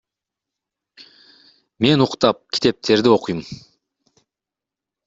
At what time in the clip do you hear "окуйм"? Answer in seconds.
3.19-3.39